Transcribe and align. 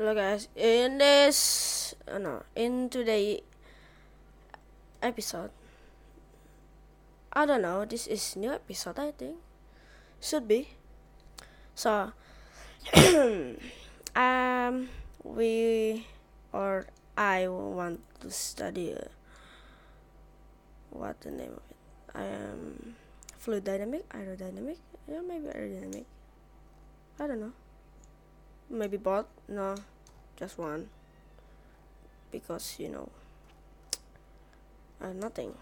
Hello 0.00 0.16
guys, 0.16 0.48
in 0.56 0.96
this 0.96 1.92
uh, 2.08 2.16
no 2.16 2.40
in 2.56 2.88
today 2.88 3.44
episode, 5.04 5.52
I 7.36 7.44
don't 7.44 7.60
know. 7.60 7.84
This 7.84 8.08
is 8.08 8.32
new 8.32 8.48
episode 8.48 8.96
I 8.96 9.12
think 9.12 9.36
should 10.16 10.48
be. 10.48 10.72
So 11.76 12.16
um 14.16 14.88
we 15.20 16.08
or 16.48 16.88
I 17.12 17.52
want 17.52 18.00
to 18.24 18.32
study 18.32 18.96
uh, 18.96 19.04
what 20.96 21.20
the 21.20 21.28
name 21.28 21.52
of 21.52 21.64
it. 21.68 21.80
I 22.16 22.24
am 22.24 22.96
fluid 23.36 23.68
dynamic, 23.68 24.08
aerodynamic. 24.16 24.80
Yeah, 25.04 25.20
maybe 25.20 25.52
aerodynamic. 25.52 26.08
I 27.20 27.26
don't 27.28 27.44
know. 27.44 27.52
Maybe 28.70 28.96
both. 28.96 29.26
No, 29.48 29.74
just 30.38 30.56
one. 30.56 30.88
Because 32.30 32.78
you 32.78 32.88
know, 32.88 33.10
uh, 35.02 35.12
nothing, 35.12 35.52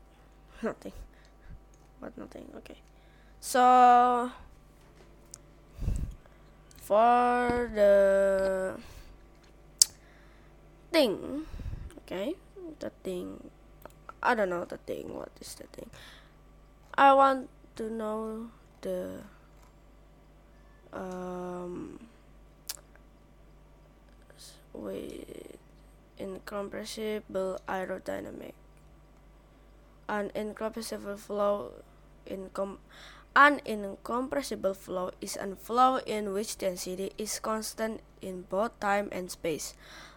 nothing, 0.62 0.92
but 2.00 2.16
nothing. 2.16 2.48
Okay. 2.56 2.80
So 3.40 4.32
for 6.80 7.70
the 7.74 8.80
thing, 10.90 11.44
okay, 11.98 12.34
the 12.80 12.90
thing. 13.04 13.50
I 14.22 14.34
don't 14.34 14.48
know 14.48 14.64
the 14.64 14.78
thing. 14.78 15.14
What 15.14 15.30
is 15.40 15.54
the 15.54 15.68
thing? 15.68 15.90
I 16.94 17.12
want 17.12 17.50
to 17.76 17.92
know 17.92 18.48
the 18.80 19.20
um 20.94 22.05
with 24.76 25.56
incompressible 26.18 27.60
aerodynamic 27.68 28.52
an 30.08 30.30
incompressible 30.34 31.16
flow 31.16 31.72
incom 32.26 32.78
an 33.36 33.60
incompressible 33.66 34.72
flow 34.72 35.10
is 35.20 35.36
a 35.36 35.54
flow 35.56 35.98
in 36.06 36.32
which 36.32 36.56
density 36.56 37.12
is 37.18 37.38
constant 37.38 38.00
in 38.22 38.48
both 38.48 38.72
time 38.80 39.10
and 39.12 39.30
space. 39.30 39.74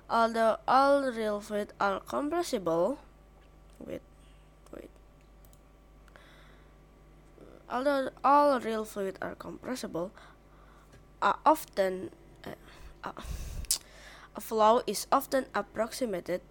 Although 0.10 0.56
all 0.66 1.12
real 1.12 1.42
fluids 1.42 1.74
are 1.82 2.00
compressible 2.00 2.98
wait 3.80 4.02
wait 4.74 4.90
although 7.70 8.10
all 8.24 8.60
real 8.60 8.84
fluids 8.84 9.18
are 9.22 9.36
compressible 9.36 10.12
are 11.22 11.38
often 11.46 12.10
uh, 12.46 12.52
uh, 13.04 13.22
a 14.36 14.42
flow 14.42 14.82
is 14.88 15.08
often 15.12 15.46
approximated 15.54 16.42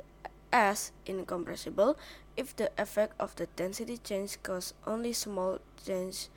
as 0.52 0.92
incompressible 1.06 1.96
if 2.36 2.54
the 2.56 2.70
effect 2.78 3.14
of 3.18 3.34
the 3.36 3.46
density 3.56 3.98
change 3.98 4.42
causes 4.42 4.74
only 4.86 5.12
small 5.12 5.58
change. 5.84 6.28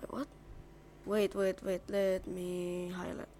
Wait, 0.00 0.12
what? 0.12 0.28
Wait, 1.06 1.34
wait, 1.34 1.62
wait. 1.62 1.82
Let 1.88 2.26
me 2.26 2.92
highlight. 2.94 3.32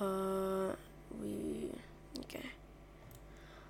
Uh, 0.00 0.76
we 1.20 1.72
okay. 2.20 2.50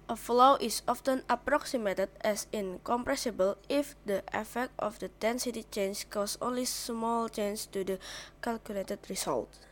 A 0.09 0.17
flow 0.17 0.57
is 0.61 0.83
often 0.87 1.23
approximated 1.29 2.09
as 2.21 2.47
incompressible 2.53 3.59
if 3.69 3.95
the 4.07 4.23
effect 4.35 4.73
of 4.79 4.99
the 4.99 5.09
density 5.21 5.65
change 5.71 6.11
causes 6.11 6.39
only 6.43 6.65
small 6.65 7.29
change 7.29 7.71
to 7.71 7.85
the 7.85 7.99
calculated 8.43 8.99
result. 9.09 9.70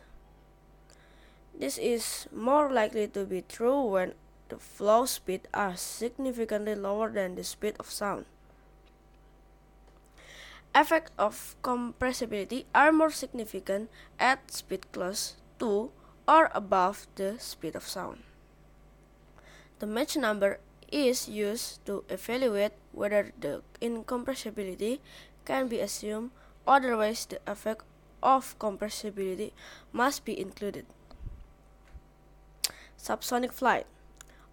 This 1.59 1.75
is 1.77 2.31
more 2.31 2.71
likely 2.71 3.09
to 3.19 3.27
be 3.27 3.43
true 3.43 3.83
when 3.83 4.15
the 4.49 4.63
flow 4.63 5.07
speed 5.07 5.49
are 5.53 5.75
significantly 5.75 6.77
lower 6.77 7.11
than 7.11 7.35
the 7.35 7.43
speed 7.43 7.75
of 7.81 7.91
sound. 7.91 8.27
Effects 10.73 11.11
of 11.19 11.57
compressibility 11.63 12.65
are 12.73 12.93
more 12.93 13.11
significant 13.11 13.91
at 14.21 14.53
speed 14.53 14.87
close 14.93 15.35
to 15.59 15.91
or 16.29 16.49
above 16.55 17.09
the 17.17 17.35
speed 17.41 17.75
of 17.75 17.83
sound. 17.83 18.23
The 19.81 19.87
Mach 19.91 20.15
number 20.15 20.61
is 20.93 21.29
used 21.29 21.85
to 21.87 22.05
evaluate 22.09 22.79
whether 22.93 23.33
the 23.35 23.63
incompressibility 23.83 25.01
can 25.45 25.67
be 25.67 25.81
assumed, 25.81 26.31
otherwise 26.69 27.27
the 27.27 27.41
effect 27.51 27.83
of 28.23 28.57
compressibility 28.61 29.51
must 29.91 30.25
be 30.25 30.39
included 30.39 30.87
subsonic 32.99 33.53
flight, 33.53 33.87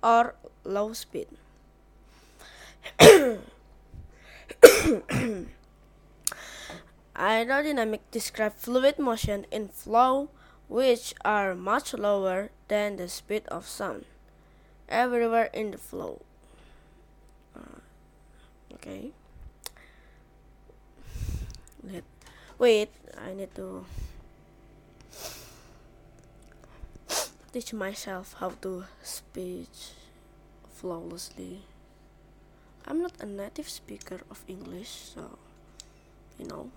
or 0.01 0.35
low 0.63 0.93
speed. 0.93 1.27
Aerodynamic 7.15 8.01
describe 8.11 8.53
fluid 8.53 8.99
motion 8.99 9.45
in 9.51 9.67
flow 9.69 10.29
which 10.67 11.13
are 11.23 11.55
much 11.55 11.93
lower 11.93 12.49
than 12.67 12.97
the 12.97 13.07
speed 13.07 13.43
of 13.47 13.67
sound 13.67 14.05
everywhere 14.89 15.49
in 15.53 15.71
the 15.71 15.77
flow. 15.77 16.21
Uh, 17.55 17.79
okay. 18.73 19.11
Let 21.83 22.03
wait, 22.57 22.89
I 23.17 23.33
need 23.33 23.53
to 23.55 23.85
teach 27.55 27.71
myself 27.71 28.35
how 28.39 28.49
to 28.49 28.83
speak 29.01 29.69
flawlessly. 30.73 31.61
I'm 32.85 33.01
not 33.01 33.13
a 33.21 33.25
native 33.25 33.69
speaker 33.69 34.19
of 34.29 34.43
English, 34.45 34.89
so 35.15 35.39
you 36.37 36.47
know. 36.47 36.69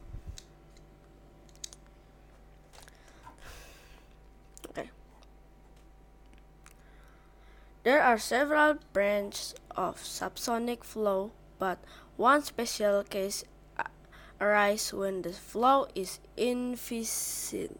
Okay. 4.70 4.90
There 7.82 8.00
are 8.00 8.18
several 8.18 8.78
branches 8.92 9.56
of 9.74 9.96
subsonic 9.96 10.84
flow, 10.84 11.32
but 11.58 11.78
one 12.16 12.44
special 12.44 13.02
case 13.02 13.42
arises 14.40 14.92
when 14.92 15.22
the 15.22 15.32
flow 15.32 15.88
is 15.96 16.20
inviscid. 16.36 17.74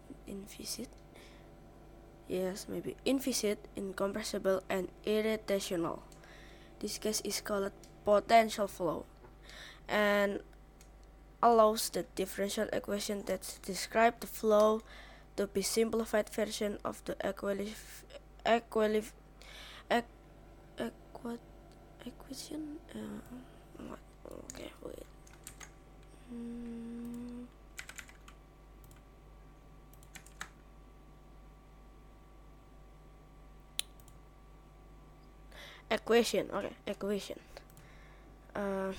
Yes, 2.29 2.67
maybe. 2.69 2.97
Inviscid, 3.05 3.59
incompressible, 3.77 4.63
and 4.69 4.89
irrotational. 5.07 6.01
This 6.81 6.99
case 6.99 7.21
is 7.25 7.41
called 7.41 7.73
potential 8.05 8.69
flow 8.69 9.05
and 9.89 10.41
allows 11.43 11.91
the 11.91 12.05
differential 12.15 12.69
equation 12.73 13.23
that 13.27 13.59
describe 13.63 14.21
the 14.21 14.27
flow 14.27 14.83
to 15.37 15.47
be 15.47 15.63
simplified 15.63 16.29
version 16.29 16.79
of 16.85 17.05
the 17.05 17.17
equation? 22.07 22.79
Uh, 22.91 23.23
okay 24.51 24.71
wait 24.85 25.18
equation 35.91 36.51
okay 36.53 36.73
equation. 36.87 37.39
Uh, 38.55 38.93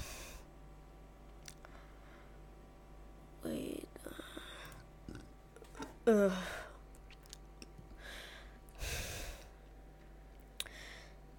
wait 3.44 3.90
uh, 6.10 6.30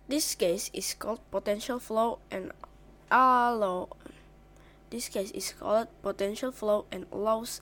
this 0.08 0.34
case 0.34 0.70
is 0.72 0.94
called 0.94 1.20
potential 1.30 1.78
flow 1.78 2.18
and 2.30 2.52
allow. 3.10 3.88
This 4.90 5.08
case 5.08 5.30
is 5.30 5.54
called 5.54 5.86
potential 6.02 6.50
flow 6.50 6.86
and 6.90 7.06
allows 7.12 7.60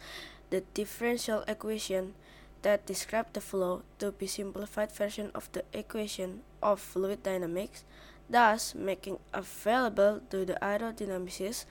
the 0.50 0.64
differential 0.72 1.44
equation 1.48 2.14
that 2.68 2.84
describe 2.84 3.32
the 3.32 3.40
flow 3.40 3.80
to 3.98 4.12
be 4.12 4.26
simplified 4.26 4.92
version 4.92 5.32
of 5.34 5.48
the 5.56 5.64
equation 5.72 6.44
of 6.62 6.78
fluid 6.78 7.22
dynamics, 7.22 7.82
thus 8.28 8.74
making 8.74 9.16
available 9.32 10.20
to 10.28 10.44
the 10.44 10.52
aerodynamicists 10.60 11.64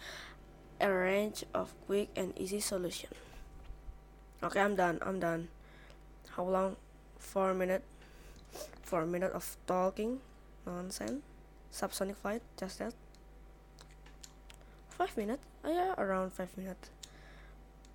a 0.82 0.90
range 0.90 1.46
of 1.54 1.78
quick 1.86 2.10
and 2.16 2.34
easy 2.34 2.60
solution. 2.60 3.14
Okay, 4.42 4.60
I'm 4.60 4.76
done. 4.76 4.98
I'm 5.06 5.20
done. 5.20 5.50
How 6.34 6.44
long? 6.50 6.76
Four 7.20 7.54
minutes. 7.54 7.86
Four 8.82 9.06
minutes 9.06 9.36
of 9.36 9.46
talking 9.68 10.18
nonsense. 10.66 11.22
Subsonic 11.72 12.18
flight, 12.18 12.42
just 12.58 12.80
that. 12.80 12.94
Five 14.90 15.16
minutes? 15.16 15.46
Oh, 15.64 15.70
yeah, 15.70 15.94
around 15.94 16.34
five 16.34 16.50
minutes. 16.58 16.90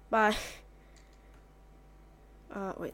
Bye. 0.08 0.36
Uh, 2.54 2.72
wait. 2.76 2.90